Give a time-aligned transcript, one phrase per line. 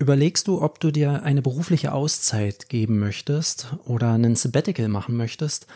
[0.00, 5.66] Überlegst du, ob du dir eine berufliche Auszeit geben möchtest oder einen Sabbatical machen möchtest,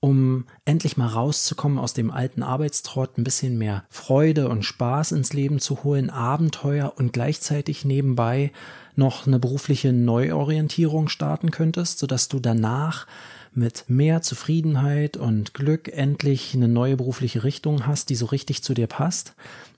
[0.00, 5.32] um endlich mal rauszukommen aus dem alten Arbeitstrott, ein bisschen mehr Freude und Spaß ins
[5.32, 8.52] Leben zu holen, Abenteuer und gleichzeitig nebenbei
[8.96, 13.06] noch eine berufliche Neuorientierung starten könntest, sodass du danach
[13.52, 18.74] mit mehr Zufriedenheit und Glück endlich eine neue berufliche Richtung hast, die so richtig zu
[18.74, 19.34] dir passt,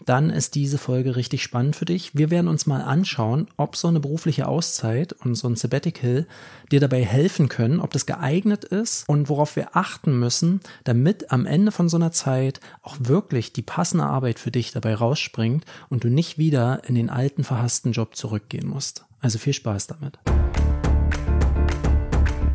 [0.07, 2.15] dann ist diese Folge richtig spannend für dich.
[2.15, 6.27] Wir werden uns mal anschauen, ob so eine berufliche Auszeit und so ein Sabbatical
[6.71, 11.47] dir dabei helfen können, ob das geeignet ist und worauf wir achten müssen, damit am
[11.47, 16.05] Ende von so einer Zeit auch wirklich die passende Arbeit für dich dabei rausspringt und
[16.05, 19.05] du nicht wieder in den alten verhassten Job zurückgehen musst.
[19.21, 20.19] Also viel Spaß damit.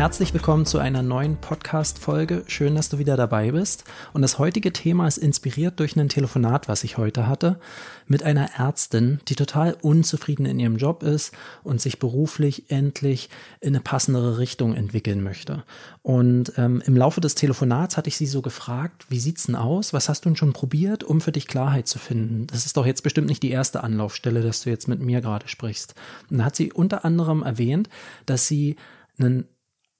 [0.00, 2.44] Herzlich willkommen zu einer neuen Podcast-Folge.
[2.46, 3.84] Schön, dass du wieder dabei bist.
[4.14, 7.60] Und das heutige Thema ist inspiriert durch ein Telefonat, was ich heute hatte,
[8.06, 11.34] mit einer Ärztin, die total unzufrieden in ihrem Job ist
[11.64, 13.28] und sich beruflich endlich
[13.60, 15.64] in eine passendere Richtung entwickeln möchte.
[16.00, 19.92] Und ähm, im Laufe des Telefonats hatte ich sie so gefragt, wie sieht's denn aus?
[19.92, 22.46] Was hast du denn schon probiert, um für dich Klarheit zu finden?
[22.46, 25.46] Das ist doch jetzt bestimmt nicht die erste Anlaufstelle, dass du jetzt mit mir gerade
[25.46, 25.94] sprichst.
[26.30, 27.90] Und da hat sie unter anderem erwähnt,
[28.24, 28.76] dass sie
[29.18, 29.44] einen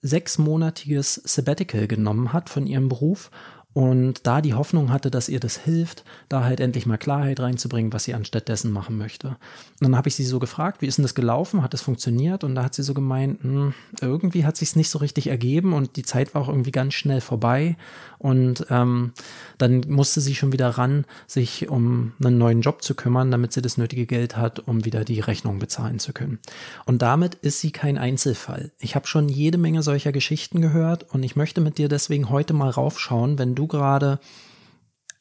[0.03, 3.31] sechsmonatiges Sabbatical genommen hat von ihrem Beruf
[3.73, 7.93] und da die Hoffnung hatte, dass ihr das hilft, da halt endlich mal Klarheit reinzubringen,
[7.93, 9.29] was sie anstattdessen machen möchte.
[9.29, 9.37] Und
[9.81, 11.63] dann habe ich sie so gefragt, wie ist denn das gelaufen?
[11.63, 12.43] Hat das funktioniert?
[12.43, 15.97] Und da hat sie so gemeint, hm, irgendwie hat sich nicht so richtig ergeben und
[15.97, 17.77] die Zeit war auch irgendwie ganz schnell vorbei.
[18.19, 19.13] Und ähm,
[19.57, 23.63] dann musste sie schon wieder ran, sich um einen neuen Job zu kümmern, damit sie
[23.63, 26.41] das nötige Geld hat, um wieder die Rechnung bezahlen zu können.
[26.87, 28.73] Und damit ist sie kein Einzelfall.
[28.81, 32.53] Ich habe schon jede Menge solcher Geschichten gehört und ich möchte mit dir deswegen heute
[32.53, 34.19] mal raufschauen, wenn du du gerade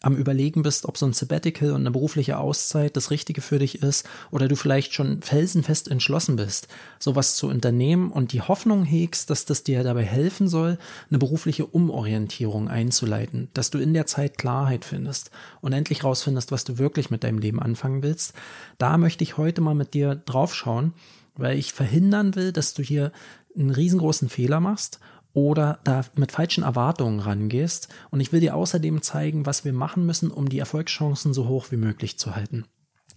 [0.01, 3.83] am Überlegen bist, ob so ein Sabbatical und eine berufliche Auszeit das Richtige für dich
[3.83, 9.29] ist oder du vielleicht schon felsenfest entschlossen bist, sowas zu unternehmen und die Hoffnung hegst,
[9.29, 10.77] dass das dir dabei helfen soll,
[11.09, 16.63] eine berufliche Umorientierung einzuleiten, dass du in der Zeit Klarheit findest und endlich rausfindest, was
[16.63, 18.33] du wirklich mit deinem Leben anfangen willst.
[18.77, 20.93] Da möchte ich heute mal mit dir draufschauen,
[21.35, 23.11] weil ich verhindern will, dass du hier
[23.57, 24.99] einen riesengroßen Fehler machst
[25.39, 27.87] oder da mit falschen Erwartungen rangehst.
[28.11, 31.67] Und ich will dir außerdem zeigen, was wir machen müssen, um die Erfolgschancen so hoch
[31.71, 32.65] wie möglich zu halten.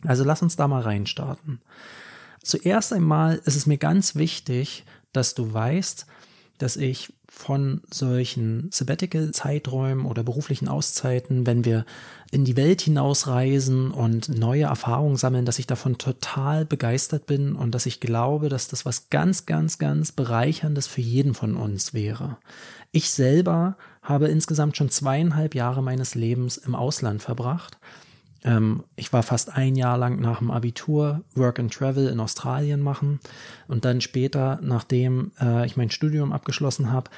[0.04, 1.60] Also lass uns da mal reinstarten.
[2.42, 6.06] Zuerst einmal ist es mir ganz wichtig, dass du weißt,
[6.62, 11.84] dass ich von solchen Sabbatical-Zeiträumen oder beruflichen Auszeiten, wenn wir
[12.30, 17.74] in die Welt hinausreisen und neue Erfahrungen sammeln, dass ich davon total begeistert bin und
[17.74, 22.36] dass ich glaube, dass das was ganz, ganz, ganz bereicherndes für jeden von uns wäre.
[22.92, 27.78] Ich selber habe insgesamt schon zweieinhalb Jahre meines Lebens im Ausland verbracht
[28.44, 32.80] ähm, ich war fast ein Jahr lang nach dem Abitur Work and Travel in Australien
[32.80, 33.20] machen.
[33.68, 37.10] Und dann später, nachdem äh, ich mein Studium abgeschlossen habe,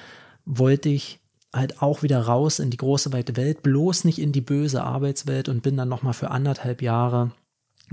[0.45, 1.21] wollte ich
[1.53, 5.49] halt auch wieder raus in die große weite Welt, bloß nicht in die böse Arbeitswelt
[5.49, 7.31] und bin dann noch mal für anderthalb Jahre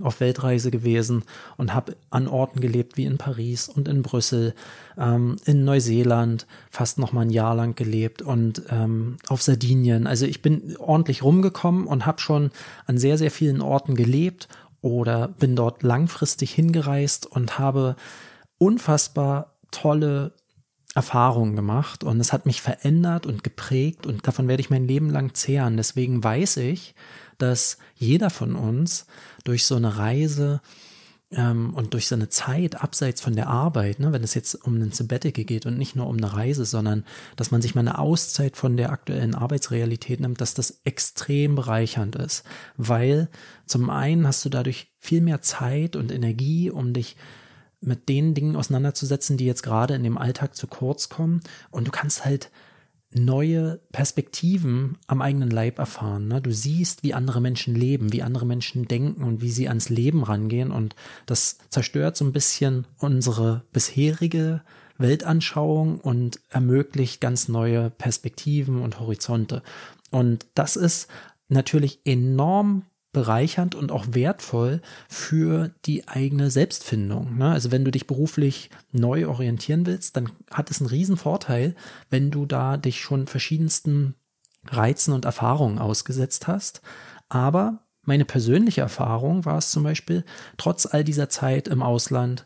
[0.03, 1.23] auf Weltreise gewesen
[1.57, 4.53] und habe an Orten gelebt wie in Paris und in Brüssel,
[4.97, 10.07] ähm, in Neuseeland fast noch mal ein Jahr lang gelebt und ähm, auf Sardinien.
[10.07, 12.51] Also ich bin ordentlich rumgekommen und habe schon
[12.85, 14.47] an sehr, sehr vielen Orten gelebt
[14.81, 17.95] oder bin dort langfristig hingereist und habe
[18.57, 20.33] unfassbar tolle
[20.93, 25.09] Erfahrungen gemacht und es hat mich verändert und geprägt und davon werde ich mein Leben
[25.09, 25.77] lang zehren.
[25.77, 26.95] Deswegen weiß ich,
[27.37, 29.07] dass jeder von uns
[29.43, 30.61] durch so eine Reise
[31.31, 34.75] ähm, und durch so eine Zeit abseits von der Arbeit, ne, wenn es jetzt um
[34.75, 37.99] einen Sabbatical geht und nicht nur um eine Reise, sondern dass man sich mal eine
[37.99, 42.43] Auszeit von der aktuellen Arbeitsrealität nimmt, dass das extrem bereichernd ist,
[42.77, 43.29] weil
[43.65, 47.15] zum einen hast du dadurch viel mehr Zeit und Energie, um dich
[47.81, 51.41] mit den Dingen auseinanderzusetzen, die jetzt gerade in dem Alltag zu kurz kommen.
[51.71, 52.51] Und du kannst halt
[53.13, 56.27] neue Perspektiven am eigenen Leib erfahren.
[56.27, 56.41] Ne?
[56.41, 60.23] Du siehst, wie andere Menschen leben, wie andere Menschen denken und wie sie ans Leben
[60.23, 60.71] rangehen.
[60.71, 64.61] Und das zerstört so ein bisschen unsere bisherige
[64.97, 69.61] Weltanschauung und ermöglicht ganz neue Perspektiven und Horizonte.
[70.11, 71.07] Und das ist
[71.49, 77.37] natürlich enorm bereichernd und auch wertvoll für die eigene Selbstfindung.
[77.37, 77.51] Ne?
[77.51, 81.75] Also wenn du dich beruflich neu orientieren willst, dann hat es einen riesen Vorteil,
[82.09, 84.15] wenn du da dich schon verschiedensten
[84.67, 86.81] Reizen und Erfahrungen ausgesetzt hast.
[87.27, 90.23] Aber meine persönliche Erfahrung war es zum Beispiel,
[90.57, 92.45] trotz all dieser Zeit im Ausland,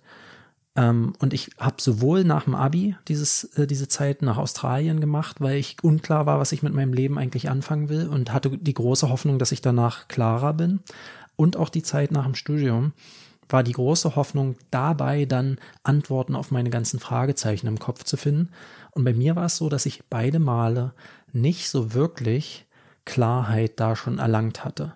[0.78, 5.58] und ich habe sowohl nach dem Abi dieses, äh, diese Zeit nach Australien gemacht, weil
[5.58, 9.10] ich unklar war, was ich mit meinem Leben eigentlich anfangen will und hatte die große
[9.10, 10.82] Hoffnung, dass ich danach klarer bin.
[11.38, 12.92] Und auch die Zeit nach dem Studium
[13.48, 18.50] war die große Hoffnung dabei, dann Antworten auf meine ganzen Fragezeichen im Kopf zu finden.
[18.92, 20.94] Und bei mir war es so, dass ich beide Male
[21.32, 22.66] nicht so wirklich
[23.06, 24.96] Klarheit da schon erlangt hatte.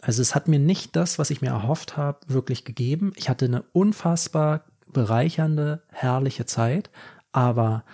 [0.00, 3.12] Also es hat mir nicht das, was ich mir erhofft habe, wirklich gegeben.
[3.16, 6.90] Ich hatte eine unfassbar bereichernde, herrliche Zeit,
[7.32, 7.84] aber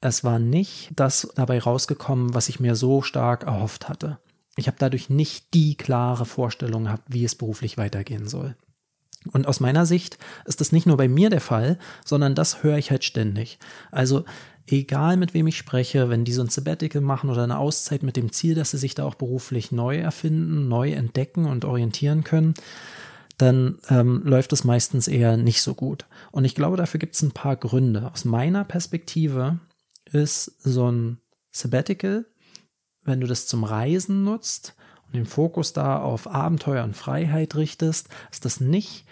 [0.00, 4.18] es war nicht das dabei rausgekommen, was ich mir so stark erhofft hatte.
[4.56, 8.56] Ich habe dadurch nicht die klare Vorstellung gehabt, wie es beruflich weitergehen soll.
[9.32, 12.78] Und aus meiner Sicht ist das nicht nur bei mir der Fall, sondern das höre
[12.78, 13.58] ich halt ständig.
[13.90, 14.24] Also
[14.66, 18.16] egal mit wem ich spreche, wenn die so ein Sabbatical machen oder eine Auszeit mit
[18.16, 22.54] dem Ziel, dass sie sich da auch beruflich neu erfinden, neu entdecken und orientieren können,
[23.38, 26.06] dann ähm, läuft es meistens eher nicht so gut.
[26.32, 28.10] Und ich glaube, dafür gibt es ein paar Gründe.
[28.12, 29.58] Aus meiner Perspektive
[30.10, 31.18] ist so ein
[31.50, 32.26] Sabbatical,
[33.04, 34.74] wenn du das zum Reisen nutzt
[35.06, 39.04] und den Fokus da auf Abenteuer und Freiheit richtest, ist das nicht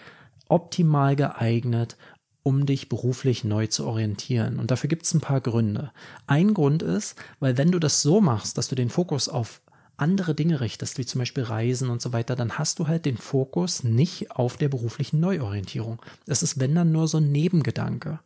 [0.47, 1.97] optimal geeignet,
[2.43, 4.59] um dich beruflich neu zu orientieren.
[4.59, 5.91] Und dafür gibt es ein paar Gründe.
[6.27, 9.61] Ein Grund ist, weil wenn du das so machst, dass du den Fokus auf
[9.97, 13.17] andere Dinge richtest, wie zum Beispiel Reisen und so weiter, dann hast du halt den
[13.17, 16.01] Fokus nicht auf der beruflichen Neuorientierung.
[16.25, 18.19] Das ist, wenn dann nur so ein Nebengedanke.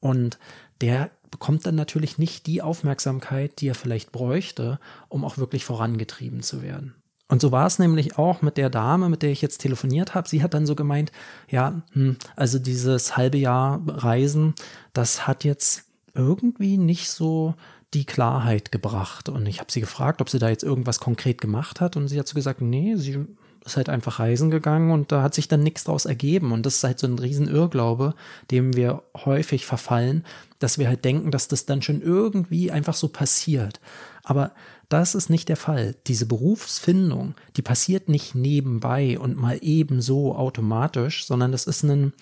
[0.00, 0.38] Und
[0.80, 4.78] der bekommt dann natürlich nicht die Aufmerksamkeit, die er vielleicht bräuchte,
[5.08, 6.94] um auch wirklich vorangetrieben zu werden.
[7.26, 10.28] Und so war es nämlich auch mit der Dame, mit der ich jetzt telefoniert habe.
[10.28, 11.10] Sie hat dann so gemeint,
[11.48, 14.54] ja, hm, also dieses halbe Jahr Reisen,
[14.92, 15.84] das hat jetzt
[16.14, 17.54] irgendwie nicht so
[17.94, 19.28] die Klarheit gebracht.
[19.28, 21.96] Und ich habe sie gefragt, ob sie da jetzt irgendwas konkret gemacht hat.
[21.96, 23.26] Und sie hat so gesagt, nee, sie
[23.64, 26.52] ist halt einfach reisen gegangen und da hat sich dann nichts draus ergeben.
[26.52, 28.14] Und das ist halt so ein riesen Irrglaube,
[28.50, 30.24] dem wir häufig verfallen,
[30.58, 33.80] dass wir halt denken, dass das dann schon irgendwie einfach so passiert.
[34.22, 34.52] Aber
[34.88, 35.96] das ist nicht der Fall.
[36.06, 42.12] Diese Berufsfindung, die passiert nicht nebenbei und mal ebenso automatisch, sondern das ist ein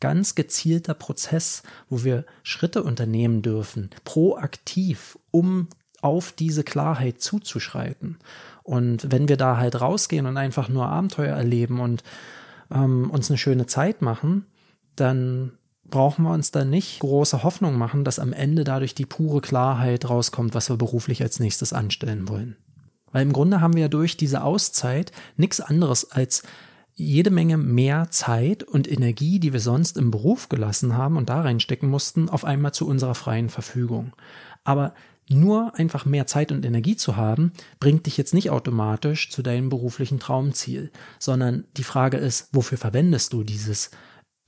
[0.00, 5.68] ganz gezielter Prozess, wo wir Schritte unternehmen dürfen, proaktiv, um
[6.02, 8.18] auf diese Klarheit zuzuschreiten.
[8.62, 12.02] Und wenn wir da halt rausgehen und einfach nur Abenteuer erleben und
[12.70, 14.46] ähm, uns eine schöne Zeit machen,
[14.96, 15.52] dann
[15.84, 20.08] brauchen wir uns da nicht große Hoffnung machen, dass am Ende dadurch die pure Klarheit
[20.08, 22.56] rauskommt, was wir beruflich als nächstes anstellen wollen.
[23.12, 26.44] Weil im Grunde haben wir ja durch diese Auszeit nichts anderes als
[27.00, 31.40] jede Menge mehr Zeit und Energie, die wir sonst im Beruf gelassen haben und da
[31.40, 34.12] reinstecken mussten, auf einmal zu unserer freien Verfügung.
[34.64, 34.94] Aber
[35.28, 39.68] nur einfach mehr Zeit und Energie zu haben, bringt dich jetzt nicht automatisch zu deinem
[39.68, 43.90] beruflichen Traumziel, sondern die Frage ist, wofür verwendest du dieses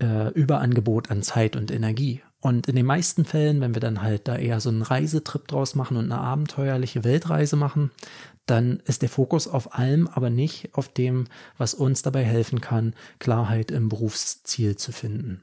[0.02, 2.20] äh, Überangebot an Zeit und Energie?
[2.40, 5.76] Und in den meisten Fällen, wenn wir dann halt da eher so einen Reisetrip draus
[5.76, 7.92] machen und eine abenteuerliche Weltreise machen,
[8.46, 11.26] dann ist der Fokus auf allem, aber nicht auf dem,
[11.58, 15.42] was uns dabei helfen kann, Klarheit im Berufsziel zu finden.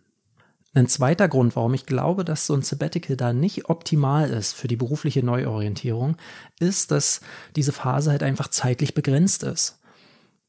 [0.74, 4.68] Ein zweiter Grund, warum ich glaube, dass so ein Sabbatical da nicht optimal ist für
[4.68, 6.16] die berufliche Neuorientierung,
[6.59, 7.21] ist, dass
[7.56, 9.80] diese Phase halt einfach zeitlich begrenzt ist.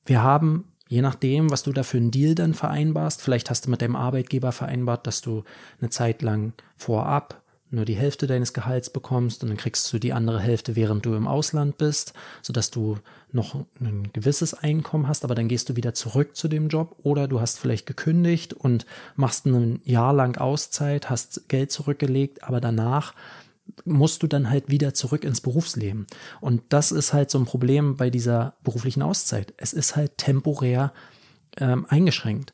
[0.05, 3.71] Wir haben, je nachdem, was du da für einen Deal dann vereinbarst, vielleicht hast du
[3.71, 5.45] mit deinem Arbeitgeber vereinbart, dass du
[5.81, 7.40] eine Zeit lang vorab
[7.71, 11.15] nur die Hälfte deines Gehalts bekommst und dann kriegst du die andere Hälfte, während du
[11.15, 12.13] im Ausland bist,
[12.43, 12.99] sodass du
[13.33, 17.29] noch ein gewisses Einkommen hast, aber dann gehst du wieder zurück zu dem Job oder
[17.29, 23.15] du hast vielleicht gekündigt und machst ein Jahr lang Auszeit, hast Geld zurückgelegt, aber danach
[23.85, 26.07] musst du dann halt wieder zurück ins Berufsleben.
[26.41, 29.55] Und das ist halt so ein Problem bei dieser beruflichen Auszeit.
[29.59, 30.93] Es ist halt temporär
[31.57, 32.53] ähm, eingeschränkt.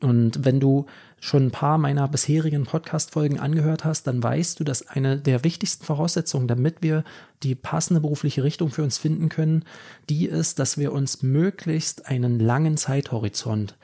[0.00, 0.86] Und wenn du
[1.20, 5.84] schon ein paar meiner bisherigen Podcast-Folgen angehört hast, dann weißt du, dass eine der wichtigsten
[5.84, 7.04] Voraussetzungen, damit wir
[7.42, 9.64] die passende berufliche Richtung für uns finden können,
[10.08, 13.76] die ist, dass wir uns möglichst einen langen Zeithorizont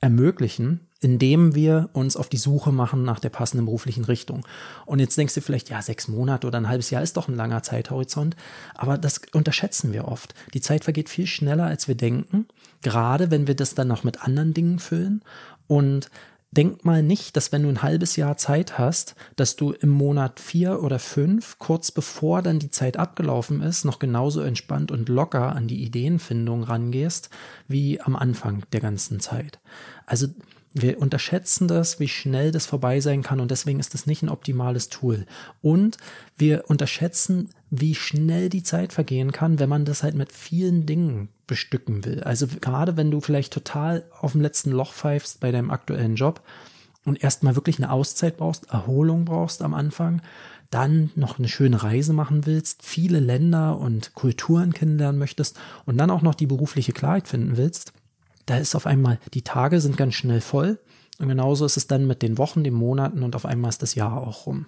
[0.00, 4.46] ermöglichen, indem wir uns auf die Suche machen nach der passenden beruflichen Richtung.
[4.86, 7.34] Und jetzt denkst du vielleicht, ja, sechs Monate oder ein halbes Jahr ist doch ein
[7.34, 8.36] langer Zeithorizont,
[8.74, 10.34] aber das unterschätzen wir oft.
[10.54, 12.46] Die Zeit vergeht viel schneller, als wir denken,
[12.82, 15.22] gerade wenn wir das dann noch mit anderen Dingen füllen.
[15.66, 16.10] Und
[16.52, 20.38] denk mal nicht, dass wenn du ein halbes Jahr Zeit hast, dass du im Monat
[20.38, 25.56] vier oder fünf, kurz bevor dann die Zeit abgelaufen ist, noch genauso entspannt und locker
[25.56, 27.30] an die Ideenfindung rangehst,
[27.68, 29.60] wie am Anfang der ganzen Zeit.
[30.06, 30.28] Also
[30.74, 34.28] wir unterschätzen das, wie schnell das vorbei sein kann und deswegen ist das nicht ein
[34.28, 35.26] optimales Tool.
[35.60, 35.96] Und
[36.36, 41.28] wir unterschätzen, wie schnell die Zeit vergehen kann, wenn man das halt mit vielen Dingen
[41.52, 42.22] bestücken will.
[42.24, 46.40] Also gerade wenn du vielleicht total auf dem letzten Loch pfeifst bei deinem aktuellen Job
[47.04, 50.22] und erstmal wirklich eine Auszeit brauchst, Erholung brauchst am Anfang,
[50.70, 56.10] dann noch eine schöne Reise machen willst, viele Länder und Kulturen kennenlernen möchtest und dann
[56.10, 57.92] auch noch die berufliche Klarheit finden willst,
[58.46, 60.78] da ist auf einmal, die Tage sind ganz schnell voll.
[61.18, 63.94] Und genauso ist es dann mit den Wochen, den Monaten und auf einmal ist das
[63.94, 64.66] Jahr auch rum.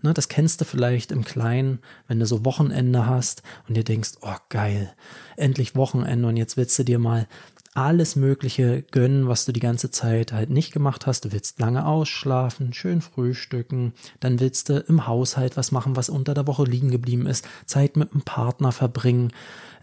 [0.00, 4.12] Ne, das kennst du vielleicht im Kleinen, wenn du so Wochenende hast und dir denkst,
[4.22, 4.92] oh geil,
[5.36, 7.28] endlich Wochenende und jetzt willst du dir mal
[7.74, 11.24] alles Mögliche gönnen, was du die ganze Zeit halt nicht gemacht hast.
[11.24, 16.34] Du willst lange ausschlafen, schön frühstücken, dann willst du im Haushalt was machen, was unter
[16.34, 19.32] der Woche liegen geblieben ist, Zeit mit einem Partner verbringen,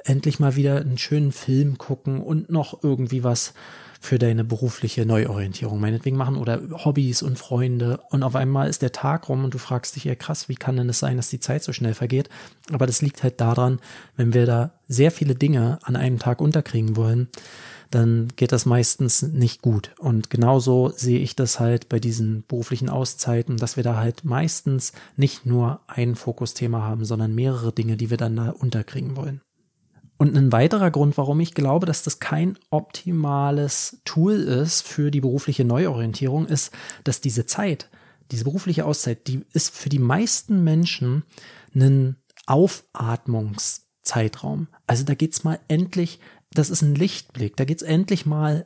[0.04, 3.54] endlich mal wieder einen schönen Film gucken und noch irgendwie was
[4.00, 8.94] für deine berufliche Neuorientierung meinetwegen machen oder Hobbys und Freunde und auf einmal ist der
[8.94, 11.42] Tag rum und du fragst dich, ja krass, wie kann denn das sein, dass die
[11.42, 12.30] Zeit so schnell vergeht?
[12.72, 13.80] Aber das liegt halt daran,
[14.16, 17.28] wenn wir da sehr viele Dinge an einem Tag unterkriegen wollen,
[17.92, 19.92] dann geht das meistens nicht gut.
[19.98, 24.94] Und genauso sehe ich das halt bei diesen beruflichen Auszeiten, dass wir da halt meistens
[25.16, 29.42] nicht nur ein Fokusthema haben, sondern mehrere Dinge, die wir dann da unterkriegen wollen.
[30.20, 35.22] Und ein weiterer Grund, warum ich glaube, dass das kein optimales Tool ist für die
[35.22, 36.74] berufliche Neuorientierung, ist,
[37.06, 37.90] dass diese Zeit,
[38.30, 41.24] diese berufliche Auszeit, die ist für die meisten Menschen
[41.74, 44.68] ein Aufatmungszeitraum.
[44.88, 46.20] Also da geht's mal endlich,
[46.52, 48.66] das ist ein Lichtblick, da geht's endlich mal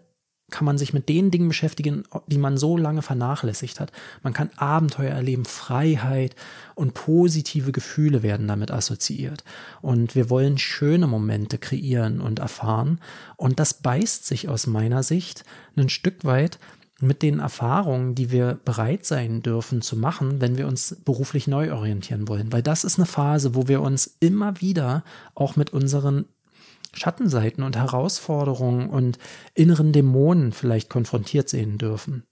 [0.54, 3.92] kann man sich mit den Dingen beschäftigen, die man so lange vernachlässigt hat.
[4.22, 6.36] Man kann Abenteuer erleben, Freiheit
[6.76, 9.44] und positive Gefühle werden damit assoziiert.
[9.82, 13.00] Und wir wollen schöne Momente kreieren und erfahren.
[13.36, 15.44] Und das beißt sich aus meiner Sicht
[15.76, 16.60] ein Stück weit
[17.02, 21.74] mit den Erfahrungen, die wir bereit sein dürfen zu machen, wenn wir uns beruflich neu
[21.74, 22.54] orientieren wollen.
[22.54, 26.26] Weil das ist eine Phase, wo wir uns immer wieder auch mit unseren
[26.94, 29.18] Schattenseiten und Herausforderungen und
[29.54, 32.26] inneren Dämonen vielleicht konfrontiert sehen dürfen.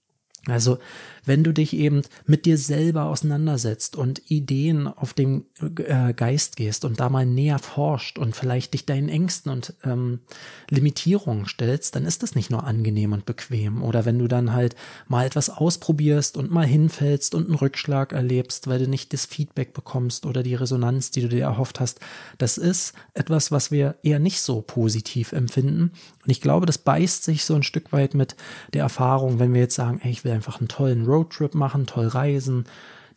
[0.48, 0.80] Also
[1.24, 5.46] wenn du dich eben mit dir selber auseinandersetzt und Ideen auf den
[5.78, 10.22] äh, Geist gehst und da mal näher forscht und vielleicht dich deinen Ängsten und ähm,
[10.70, 13.84] Limitierungen stellst, dann ist das nicht nur angenehm und bequem.
[13.84, 14.76] Oder wenn du dann halt
[15.08, 19.74] mal etwas ausprobierst und mal hinfällst und einen Rückschlag erlebst, weil du nicht das Feedback
[19.74, 22.00] bekommst oder die Resonanz, die du dir erhofft hast,
[22.40, 25.92] das ist etwas, was wir eher nicht so positiv empfinden.
[26.24, 28.36] Und ich glaube, das beißt sich so ein Stück weit mit
[28.74, 32.08] der Erfahrung, wenn wir jetzt sagen, ey, ich will einfach einen tollen Roadtrip machen, toll
[32.08, 32.66] reisen,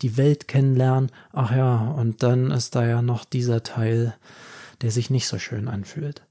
[0.03, 1.11] die Welt kennenlernen.
[1.33, 4.15] Ach ja, und dann ist da ja noch dieser Teil,
[4.83, 6.23] der sich nicht so schön anfühlt.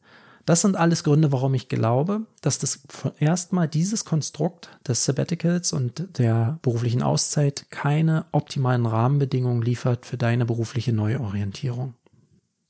[0.46, 2.82] Das sind alles Gründe, warum ich glaube, dass das
[3.18, 10.46] erstmal dieses Konstrukt des Sabbaticals und der beruflichen Auszeit keine optimalen Rahmenbedingungen liefert für deine
[10.46, 11.94] berufliche Neuorientierung.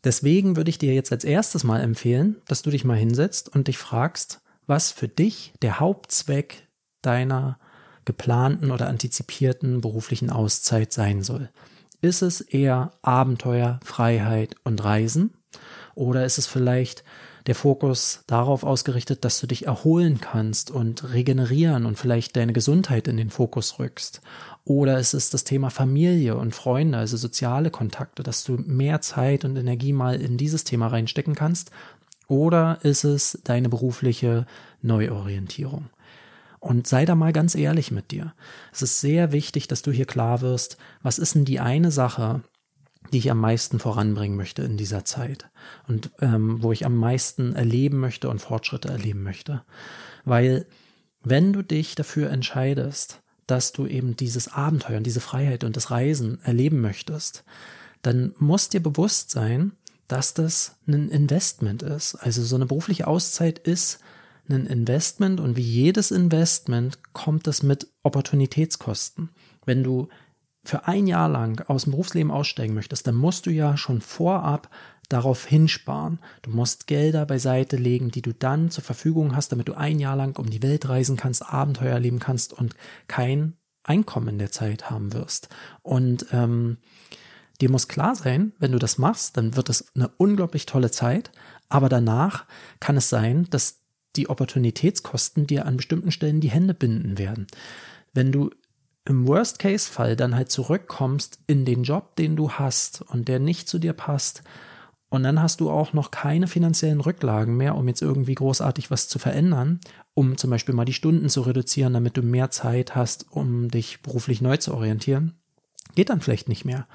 [0.04, 3.68] Deswegen würde ich dir jetzt als erstes mal empfehlen, dass du dich mal hinsetzt und
[3.68, 6.68] dich fragst, was für dich der Hauptzweck
[7.02, 7.58] deiner
[8.06, 11.50] geplanten oder antizipierten beruflichen Auszeit sein soll.
[12.02, 15.34] Ist es eher Abenteuer, Freiheit und Reisen?
[15.96, 17.04] Oder ist es vielleicht
[17.48, 23.08] der Fokus darauf ausgerichtet, dass du dich erholen kannst und regenerieren und vielleicht deine Gesundheit
[23.08, 24.22] in den Fokus rückst?
[24.66, 29.44] Oder ist es das Thema Familie und Freunde, also soziale Kontakte, dass du mehr Zeit
[29.46, 31.72] und Energie mal in dieses Thema reinstecken kannst?
[32.28, 34.46] Oder ist es deine berufliche
[34.82, 35.90] Neuorientierung?
[36.64, 38.34] Und sei da mal ganz ehrlich mit dir.
[38.72, 42.42] Es ist sehr wichtig, dass du hier klar wirst, was ist denn die eine Sache,
[43.12, 45.50] die ich am meisten voranbringen möchte in dieser Zeit
[45.90, 49.66] und ähm, wo ich am meisten erleben möchte und Fortschritte erleben möchte.
[50.24, 50.66] Weil
[51.22, 55.92] wenn du dich dafür entscheidest, dass du eben dieses Abenteuer und diese Freiheit und das
[55.92, 57.44] Reisen erleben möchtest,
[58.04, 59.74] dann muss dir bewusst sein,
[60.08, 62.16] dass das ein Investment ist.
[62.16, 64.00] Also so eine berufliche Auszeit ist
[64.50, 69.30] ein Investment und wie jedes Investment kommt es mit Opportunitätskosten.
[69.66, 70.10] Wenn du
[70.64, 74.70] für ein Jahr lang aus dem Berufsleben aussteigen möchtest, dann musst du ja schon vorab
[75.10, 76.20] darauf hinsparen.
[76.42, 80.16] Du musst Gelder beiseite legen, die du dann zur Verfügung hast, damit du ein Jahr
[80.16, 82.76] lang um die Welt reisen kannst, Abenteuer erleben kannst und
[83.08, 85.50] kein Einkommen in der Zeit haben wirst.
[85.82, 86.78] Und ähm,
[87.60, 91.32] dir muss klar sein, wenn du das machst, dann wird es eine unglaublich tolle Zeit,
[91.68, 92.46] aber danach
[92.80, 93.83] kann es sein, dass
[94.16, 97.48] die Opportunitätskosten dir an bestimmten Stellen die Hände binden werden.
[98.16, 98.52] wenn du
[99.06, 103.80] im Worst-Case-Fall dann halt zurückkommst in den Job, den du hast und der nicht zu
[103.80, 104.44] dir passt,
[105.14, 109.08] und dann hast du auch noch keine finanziellen Rücklagen mehr, um jetzt irgendwie großartig was
[109.08, 109.80] zu verändern,
[110.16, 114.02] um zum Beispiel mal die Stunden zu reduzieren, damit du mehr Zeit hast, um dich
[114.02, 115.36] beruflich neu zu orientieren.
[115.94, 116.88] Geht dann vielleicht nicht mehr.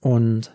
[0.00, 0.52] Und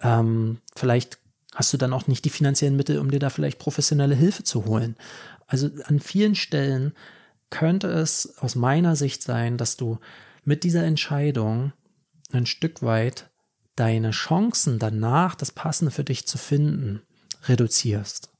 [0.00, 1.18] ähm, vielleicht
[1.54, 4.64] hast du dann auch nicht die finanziellen Mittel, um dir da vielleicht professionelle Hilfe zu
[4.64, 4.96] holen.
[5.46, 6.92] Also an vielen Stellen
[7.50, 9.98] könnte es aus meiner Sicht sein, dass du
[10.44, 11.72] mit dieser Entscheidung
[12.32, 13.30] ein Stück weit
[13.76, 17.02] deine Chancen danach, das Passende für dich zu finden,
[17.44, 18.30] reduzierst.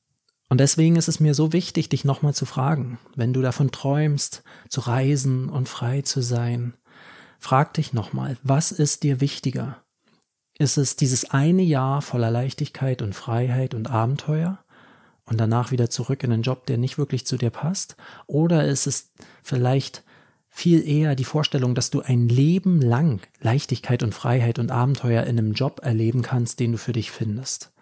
[0.49, 4.42] Und deswegen ist es mir so wichtig, dich nochmal zu fragen, wenn du davon träumst,
[4.68, 6.75] zu reisen und frei zu sein,
[7.38, 9.82] frag dich nochmal, was ist dir wichtiger?
[10.56, 14.63] Ist es dieses eine Jahr voller Leichtigkeit und Freiheit und Abenteuer
[15.26, 17.96] und danach wieder zurück in einen Job, der nicht wirklich zu dir passt?
[18.26, 19.12] Oder ist es
[19.42, 20.04] vielleicht
[20.56, 25.36] viel eher die Vorstellung, dass du ein Leben lang Leichtigkeit und Freiheit und Abenteuer in
[25.36, 27.72] einem Job erleben kannst, den du für dich findest.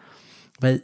[0.59, 0.83] Weil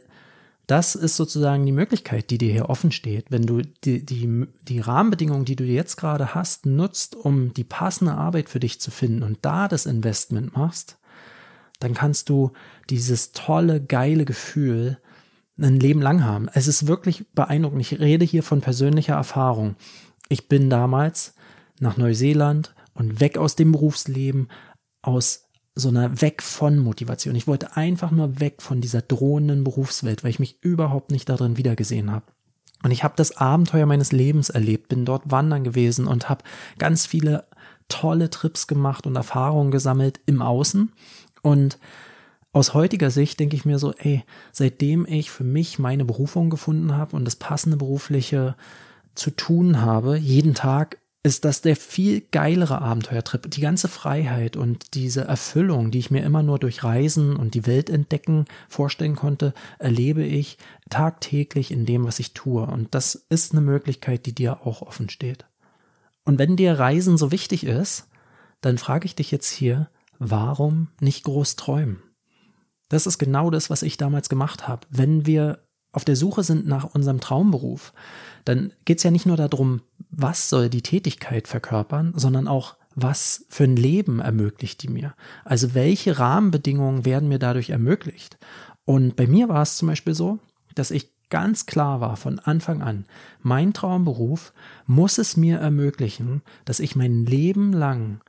[0.67, 3.31] das ist sozusagen die Möglichkeit, die dir hier offen steht.
[3.31, 8.13] Wenn du die, die, die Rahmenbedingungen, die du jetzt gerade hast, nutzt, um die passende
[8.13, 10.99] Arbeit für dich zu finden und da das Investment machst,
[11.79, 12.51] dann kannst du
[12.91, 14.99] dieses tolle, geile Gefühl
[15.61, 16.49] ein Leben lang haben.
[16.53, 17.81] Es ist wirklich beeindruckend.
[17.81, 19.75] Ich rede hier von persönlicher Erfahrung.
[20.27, 21.33] Ich bin damals
[21.79, 24.49] nach Neuseeland und weg aus dem Berufsleben,
[25.01, 27.35] aus so einer Weg von Motivation.
[27.35, 31.57] Ich wollte einfach nur weg von dieser drohenden Berufswelt, weil ich mich überhaupt nicht darin
[31.57, 32.25] wiedergesehen habe.
[32.83, 36.43] Und ich habe das Abenteuer meines Lebens erlebt, bin dort wandern gewesen und habe
[36.77, 37.45] ganz viele
[37.89, 40.91] tolle Trips gemacht und Erfahrungen gesammelt im Außen.
[41.41, 41.79] Und
[42.51, 46.95] aus heutiger Sicht denke ich mir so, ey, seitdem ich für mich meine Berufung gefunden
[46.95, 48.55] habe und das passende berufliche
[49.15, 53.51] zu tun habe, jeden Tag ist das der viel geilere Abenteuertrip.
[53.51, 57.67] Die ganze Freiheit und diese Erfüllung, die ich mir immer nur durch Reisen und die
[57.67, 60.57] Welt entdecken vorstellen konnte, erlebe ich
[60.89, 62.65] tagtäglich in dem, was ich tue.
[62.65, 65.45] Und das ist eine Möglichkeit, die dir auch offen steht.
[66.23, 68.07] Und wenn dir Reisen so wichtig ist,
[68.61, 69.89] dann frage ich dich jetzt hier,
[70.19, 72.01] warum nicht groß träumen?
[72.89, 74.85] Das ist genau das, was ich damals gemacht habe.
[74.89, 75.59] Wenn wir
[75.91, 77.93] auf der Suche sind nach unserem Traumberuf,
[78.45, 83.45] dann geht es ja nicht nur darum, was soll die Tätigkeit verkörpern, sondern auch, was
[83.49, 85.13] für ein Leben ermöglicht die mir?
[85.45, 88.37] Also welche Rahmenbedingungen werden mir dadurch ermöglicht?
[88.85, 90.39] Und bei mir war es zum Beispiel so,
[90.75, 93.05] dass ich ganz klar war von Anfang an,
[93.41, 94.51] mein Traumberuf
[94.85, 98.21] muss es mir ermöglichen, dass ich mein Leben lang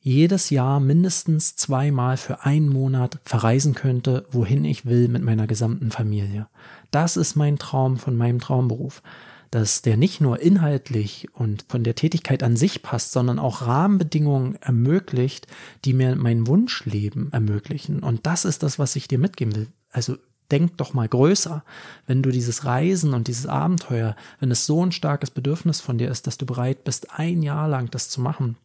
[0.00, 5.90] jedes Jahr mindestens zweimal für einen Monat verreisen könnte, wohin ich will mit meiner gesamten
[5.90, 6.46] Familie.
[6.90, 9.02] Das ist mein Traum von meinem Traumberuf.
[9.50, 14.54] Dass der nicht nur inhaltlich und von der Tätigkeit an sich passt, sondern auch Rahmenbedingungen
[14.62, 15.48] ermöglicht,
[15.84, 17.98] die mir mein Wunschleben ermöglichen.
[17.98, 19.66] Und das ist das, was ich dir mitgeben will.
[19.90, 20.16] Also
[20.52, 21.64] denk doch mal größer.
[22.06, 26.12] Wenn du dieses Reisen und dieses Abenteuer, wenn es so ein starkes Bedürfnis von dir
[26.12, 28.56] ist, dass du bereit bist, ein Jahr lang das zu machen,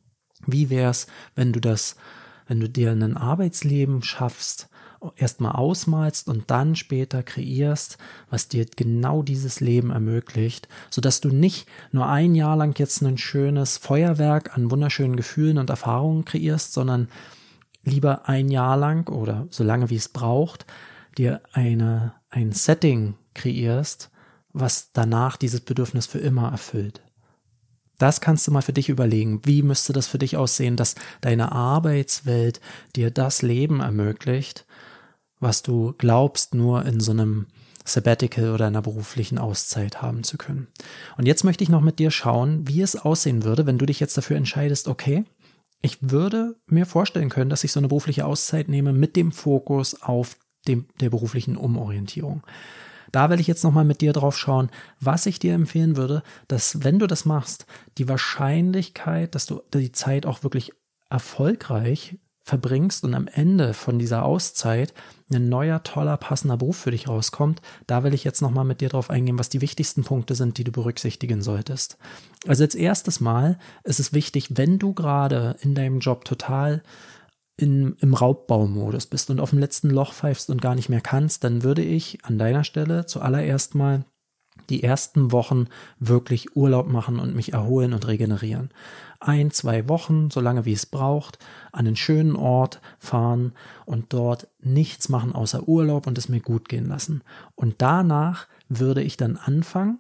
[0.48, 1.96] wie wär's, wenn du das,
[2.48, 4.70] wenn du dir ein Arbeitsleben schaffst,
[5.16, 7.98] erstmal ausmalst und dann später kreierst,
[8.30, 13.18] was dir genau dieses Leben ermöglicht, sodass du nicht nur ein Jahr lang jetzt ein
[13.18, 17.10] schönes Feuerwerk an wunderschönen Gefühlen und Erfahrungen kreierst, sondern
[17.84, 20.66] lieber ein Jahr lang oder so lange wie es braucht,
[21.18, 24.10] dir eine, ein Setting kreierst,
[24.54, 27.02] was danach dieses Bedürfnis für immer erfüllt.
[27.98, 29.42] Das kannst du mal für dich überlegen.
[29.46, 32.60] Wie müsste das für dich aussehen, dass deine Arbeitswelt
[32.96, 34.66] dir das Leben ermöglicht,
[35.40, 37.48] was du glaubst, nur in so einem
[37.86, 40.68] Sabbatical oder einer beruflichen Auszeit haben zu können.
[41.18, 44.00] Und jetzt möchte ich noch mit dir schauen, wie es aussehen würde, wenn du dich
[44.00, 45.24] jetzt dafür entscheidest, okay,
[45.82, 50.02] ich würde mir vorstellen können, dass ich so eine berufliche Auszeit nehme mit dem Fokus
[50.02, 52.42] auf dem, der beruflichen Umorientierung.
[53.12, 56.84] Da will ich jetzt nochmal mit dir drauf schauen, was ich dir empfehlen würde, dass
[56.84, 57.66] wenn du das machst,
[57.98, 60.72] die Wahrscheinlichkeit, dass du die Zeit auch wirklich
[61.10, 64.94] erfolgreich verbringst und am Ende von dieser Auszeit
[65.34, 68.90] ein neuer, toller, passender Beruf für dich rauskommt, da will ich jetzt nochmal mit dir
[68.90, 71.98] drauf eingehen, was die wichtigsten Punkte sind, die du berücksichtigen solltest.
[72.48, 76.84] Also als erstes Mal ist es wichtig, wenn du gerade in deinem Job total
[77.58, 81.44] in, im Raubbaumodus bist und auf dem letzten Loch pfeifst und gar nicht mehr kannst,
[81.44, 84.06] dann würde ich an deiner Stelle zuallererst mal
[84.70, 85.68] die ersten Wochen
[86.00, 88.72] wirklich Urlaub machen und mich erholen und regenerieren.
[89.20, 91.40] Ein, zwei Wochen, so lange wie es braucht,
[91.72, 93.54] an einen schönen Ort fahren
[93.86, 97.22] und dort nichts machen außer Urlaub und es mir gut gehen lassen.
[97.56, 100.00] Und danach würde ich dann anfangen,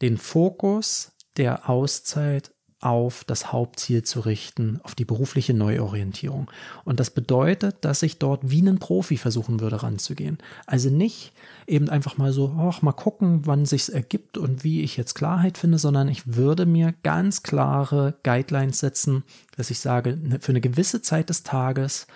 [0.00, 6.48] den Fokus der Auszeit auf das Hauptziel zu richten, auf die berufliche Neuorientierung.
[6.84, 10.38] Und das bedeutet, dass ich dort wie ein Profi versuchen würde ranzugehen.
[10.66, 11.32] Also nicht
[11.66, 15.58] eben einfach mal so, ach, mal gucken, wann sich's ergibt und wie ich jetzt Klarheit
[15.58, 19.24] finde, sondern ich würde mir ganz klare Guidelines setzen,
[19.56, 22.06] dass ich sage, ne, für eine gewisse Zeit des Tages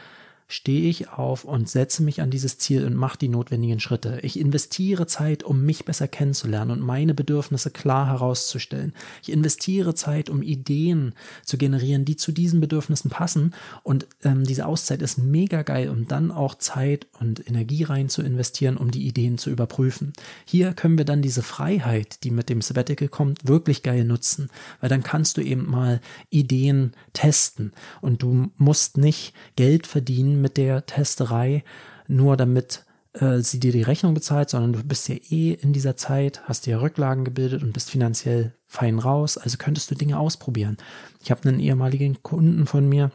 [0.49, 4.19] stehe ich auf und setze mich an dieses Ziel und mache die notwendigen Schritte.
[4.23, 8.93] Ich investiere Zeit, um mich besser kennenzulernen und meine Bedürfnisse klar herauszustellen.
[9.23, 13.55] Ich investiere Zeit, um Ideen zu generieren, die zu diesen Bedürfnissen passen.
[13.83, 18.23] Und ähm, diese Auszeit ist mega geil, um dann auch Zeit und Energie rein zu
[18.23, 20.13] investieren, um die Ideen zu überprüfen.
[20.45, 24.51] Hier können wir dann diese Freiheit, die mit dem Sabbatical kommt, wirklich geil nutzen,
[24.81, 26.01] weil dann kannst du eben mal
[26.31, 31.65] Ideen testen und du musst nicht Geld verdienen mit der Testerei,
[32.07, 35.97] nur damit äh, sie dir die Rechnung bezahlt, sondern du bist ja eh in dieser
[35.97, 40.77] Zeit, hast dir Rücklagen gebildet und bist finanziell fein raus, also könntest du Dinge ausprobieren.
[41.23, 43.11] Ich habe einen ehemaligen Kunden von mir,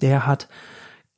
[0.00, 0.48] der hat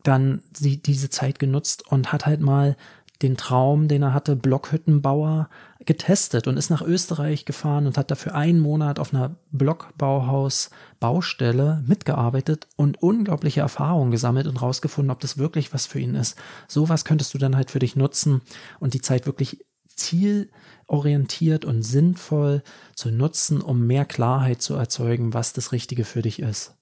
[0.03, 2.77] dann die, diese Zeit genutzt und hat halt mal
[3.23, 5.49] den Traum, den er hatte, Blockhüttenbauer,
[5.85, 12.67] getestet und ist nach Österreich gefahren und hat dafür einen Monat auf einer Blockbauhaus-Baustelle mitgearbeitet
[12.77, 16.37] und unglaubliche Erfahrungen gesammelt und rausgefunden, ob das wirklich was für ihn ist.
[16.69, 18.43] Sowas könntest du dann halt für dich nutzen
[18.79, 22.63] und die Zeit wirklich zielorientiert und sinnvoll
[22.95, 26.77] zu nutzen, um mehr Klarheit zu erzeugen, was das Richtige für dich ist.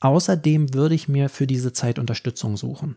[0.00, 2.96] Außerdem würde ich mir für diese Zeit Unterstützung suchen.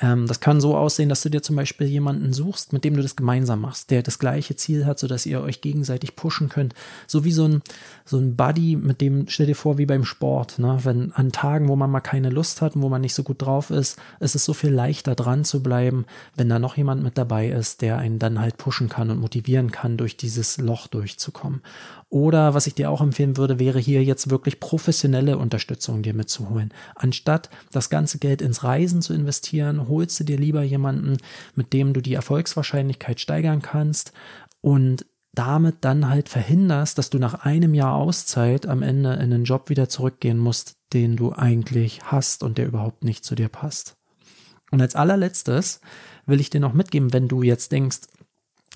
[0.00, 3.02] Ähm, das kann so aussehen, dass du dir zum Beispiel jemanden suchst, mit dem du
[3.02, 6.74] das gemeinsam machst, der das gleiche Ziel hat, sodass ihr euch gegenseitig pushen könnt.
[7.06, 7.62] So wie so ein,
[8.04, 10.78] so ein Buddy, mit dem, stell dir vor, wie beim Sport, ne?
[10.82, 13.42] Wenn an Tagen, wo man mal keine Lust hat und wo man nicht so gut
[13.42, 16.06] drauf ist, ist es so viel leichter dran zu bleiben,
[16.36, 19.72] wenn da noch jemand mit dabei ist, der einen dann halt pushen kann und motivieren
[19.72, 21.62] kann, durch dieses Loch durchzukommen.
[22.10, 26.72] Oder was ich dir auch empfehlen würde, wäre hier jetzt wirklich professionelle Unterstützung dir mitzuholen.
[26.94, 31.18] Anstatt das ganze Geld ins Reisen zu investieren, holst du dir lieber jemanden,
[31.54, 34.12] mit dem du die Erfolgswahrscheinlichkeit steigern kannst
[34.60, 39.44] und damit dann halt verhinderst, dass du nach einem Jahr Auszeit am Ende in einen
[39.44, 43.96] Job wieder zurückgehen musst, den du eigentlich hast und der überhaupt nicht zu dir passt.
[44.70, 45.80] Und als allerletztes
[46.26, 48.00] will ich dir noch mitgeben, wenn du jetzt denkst,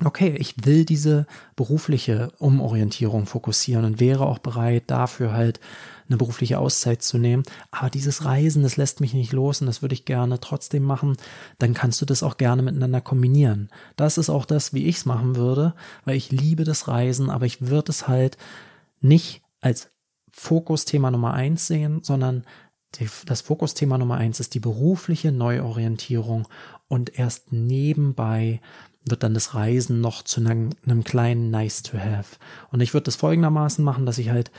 [0.04, 1.26] okay, ich will diese
[1.56, 5.60] berufliche Umorientierung fokussieren und wäre auch bereit, dafür halt
[6.08, 7.42] eine berufliche Auszeit zu nehmen.
[7.70, 11.16] Aber dieses Reisen, das lässt mich nicht los und das würde ich gerne trotzdem machen.
[11.58, 13.70] Dann kannst du das auch gerne miteinander kombinieren.
[13.96, 15.74] Das ist auch das, wie ich es machen würde,
[16.04, 18.36] weil ich liebe das Reisen, aber ich würde es halt
[19.00, 19.90] nicht als
[20.30, 22.44] Fokusthema Nummer eins sehen, sondern
[23.26, 26.48] das Fokusthema Nummer eins ist die berufliche Neuorientierung
[26.88, 28.60] und erst nebenbei
[29.04, 32.36] wird dann das Reisen noch zu einem, kleinen Nice to Have.
[32.70, 34.50] Und ich würde das folgendermaßen machen, dass ich halt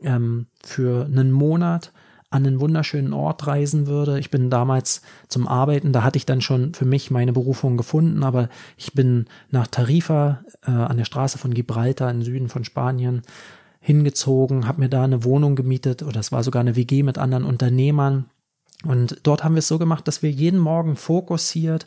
[0.00, 1.92] ähm, für einen Monat
[2.30, 4.18] an einen wunderschönen Ort reisen würde.
[4.18, 8.24] Ich bin damals zum Arbeiten, da hatte ich dann schon für mich meine Berufung gefunden,
[8.24, 13.22] aber ich bin nach Tarifa äh, an der Straße von Gibraltar im Süden von Spanien
[13.80, 17.44] hingezogen, habe mir da eine Wohnung gemietet oder es war sogar eine WG mit anderen
[17.44, 18.24] Unternehmern.
[18.84, 21.86] Und dort haben wir es so gemacht, dass wir jeden Morgen fokussiert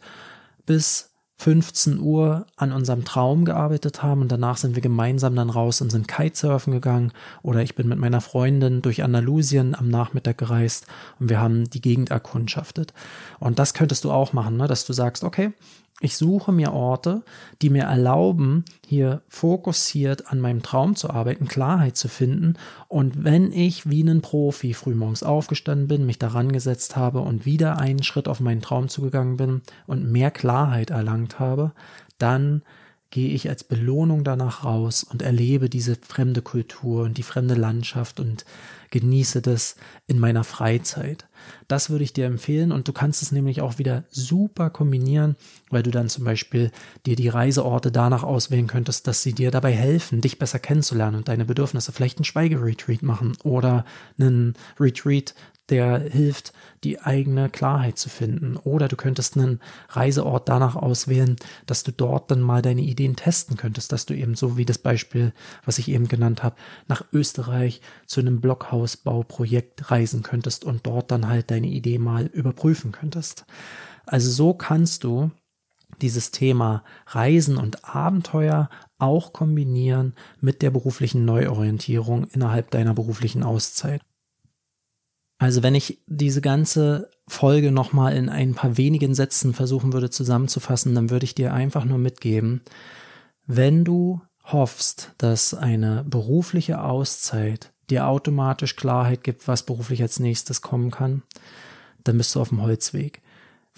[0.66, 1.09] bis
[1.40, 5.90] 15 Uhr an unserem Traum gearbeitet haben und danach sind wir gemeinsam dann raus und
[5.90, 10.86] sind Kitesurfen gegangen oder ich bin mit meiner Freundin durch Andalusien am Nachmittag gereist
[11.18, 12.94] und wir haben die Gegend erkundschaftet.
[13.40, 14.68] Und das könntest du auch machen, ne?
[14.68, 15.54] dass du sagst, okay,
[16.02, 17.24] ich suche mir Orte,
[17.62, 22.56] die mir erlauben, hier fokussiert an meinem Traum zu arbeiten, Klarheit zu finden.
[22.88, 27.80] Und wenn ich wie ein Profi frühmorgens aufgestanden bin, mich daran gesetzt habe und wieder
[27.80, 31.74] einen Schritt auf meinen Traum zugegangen bin und mehr Klarheit erlangt habe,
[32.18, 32.62] dann
[33.12, 38.20] gehe ich als Belohnung danach raus und erlebe diese fremde Kultur und die fremde Landschaft
[38.20, 38.46] und
[38.92, 39.76] genieße das
[40.08, 41.26] in meiner Freizeit.
[41.68, 45.36] Das würde ich dir empfehlen und du kannst es nämlich auch wieder super kombinieren,
[45.70, 46.72] weil du dann zum Beispiel
[47.06, 51.28] dir die Reiseorte danach auswählen könntest, dass sie dir dabei helfen, dich besser kennenzulernen und
[51.28, 51.92] deine Bedürfnisse.
[51.92, 53.86] Vielleicht einen Schweigeretreat machen oder
[54.20, 55.34] einen Retreat
[55.72, 56.54] der hilft,
[56.84, 58.58] die eigene Klarheit zu finden.
[58.58, 63.58] Oder du könntest einen Reiseort danach auswählen, dass du dort dann mal deine Ideen testen
[63.58, 65.34] könntest, dass du eben so wie das Beispiel,
[65.66, 66.56] was ich eben genannt habe,
[66.88, 72.92] nach Österreich zu einem Blockhausbauprojekt reisen könntest und dort dann halt deine Idee mal überprüfen
[72.92, 73.46] könntest.
[74.06, 75.32] Also so kannst du
[76.02, 84.02] dieses Thema Reisen und Abenteuer auch kombinieren mit der beruflichen Neuorientierung innerhalb deiner beruflichen Auszeit.
[85.40, 90.94] Also wenn ich diese ganze Folge nochmal in ein paar wenigen Sätzen versuchen würde zusammenzufassen,
[90.94, 92.62] dann würde ich dir einfach nur mitgeben,
[93.48, 100.62] wenn du hoffst, dass eine berufliche Auszeit dir automatisch Klarheit gibt, was beruflich als nächstes
[100.62, 101.24] kommen kann,
[102.04, 103.22] dann bist du auf dem Holzweg.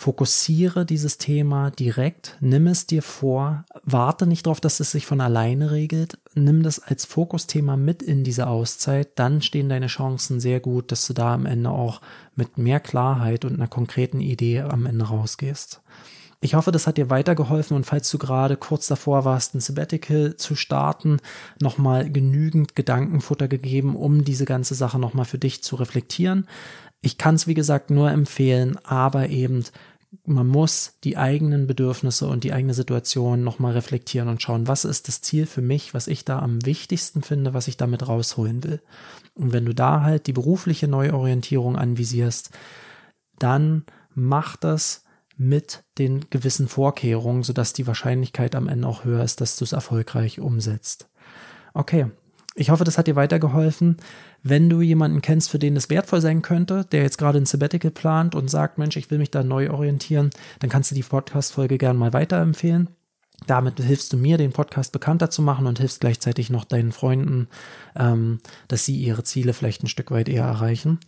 [0.02, 5.22] Fokussiere dieses Thema direkt, nimm es dir vor, warte nicht darauf, dass es sich von
[5.22, 10.60] alleine regelt, nimm das als Fokusthema mit in diese Auszeit, dann stehen deine Chancen sehr
[10.60, 12.02] gut, dass du da am Ende auch
[12.34, 15.82] mit mehr Klarheit und einer konkreten Idee am Ende rausgehst.
[16.40, 20.36] Ich hoffe, das hat dir weitergeholfen und falls du gerade kurz davor warst, ein Sabbatical
[20.36, 21.20] zu starten,
[21.60, 26.48] nochmal genügend Gedankenfutter gegeben, um diese ganze Sache nochmal für dich zu reflektieren.
[27.04, 29.64] Ich kann es, wie gesagt, nur empfehlen, aber eben
[30.26, 35.08] man muss die eigenen Bedürfnisse und die eigene Situation nochmal reflektieren und schauen, was ist
[35.08, 38.82] das Ziel für mich, was ich da am wichtigsten finde, was ich damit rausholen will.
[39.36, 42.52] Und wenn du da halt die berufliche Neuorientierung anvisierst,
[43.39, 45.06] dann mach das
[45.38, 49.71] mit den gewissen Vorkehrungen, sodass die Wahrscheinlichkeit am Ende auch höher ist, dass du es
[49.71, 51.10] erfolgreich umsetzt.
[51.74, 52.08] Okay,
[52.56, 53.98] ich hoffe, das hat dir weitergeholfen.
[54.44, 57.92] Wenn du jemanden kennst, für den es wertvoll sein könnte, der jetzt gerade ein Sabbatical
[57.92, 61.78] plant und sagt, Mensch, ich will mich da neu orientieren, dann kannst du die Podcast-Folge
[61.78, 62.90] gerne mal weiterempfehlen.
[63.48, 67.48] Damit hilfst du mir, den Podcast bekannter zu machen und hilfst gleichzeitig noch deinen Freunden,
[67.96, 71.00] ähm, dass sie ihre Ziele vielleicht ein Stück weit eher erreichen.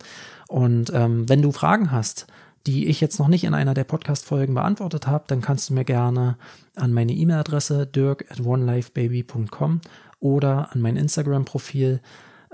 [0.48, 2.26] Und ähm, wenn du Fragen hast,
[2.66, 5.84] die ich jetzt noch nicht in einer der Podcast-Folgen beantwortet habe, dann kannst du mir
[5.84, 6.38] gerne
[6.74, 9.82] an meine E-Mail-Adresse dirk at onelifebaby.com
[10.24, 12.00] oder an mein Instagram-Profil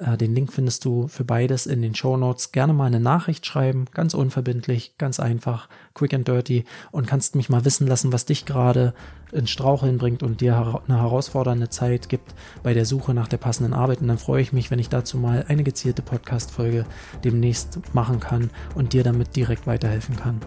[0.00, 2.52] äh, den Link findest du für beides in den Show Notes.
[2.52, 7.48] Gerne mal eine Nachricht schreiben, ganz unverbindlich, ganz einfach, quick and dirty und kannst mich
[7.48, 8.94] mal wissen lassen, was dich gerade
[9.33, 13.74] ins Straucheln bringt und dir eine herausfordernde Zeit gibt bei der Suche nach der passenden
[13.74, 14.00] Arbeit.
[14.00, 16.85] Und dann freue ich mich, wenn ich dazu mal eine gezielte Podcast-Folge
[17.22, 20.40] demnächst machen kann und dir damit direkt weiterhelfen kann.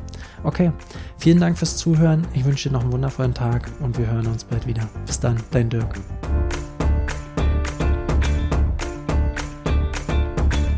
[0.43, 0.71] Okay,
[1.17, 2.27] vielen Dank fürs Zuhören.
[2.33, 4.89] Ich wünsche dir noch einen wundervollen Tag und wir hören uns bald wieder.
[5.05, 5.95] Bis dann, dein Dirk.